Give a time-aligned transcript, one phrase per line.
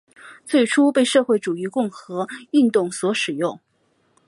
[0.47, 3.59] 最初被社会主义共和运动所使用。